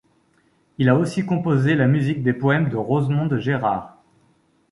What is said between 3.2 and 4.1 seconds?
Gérard.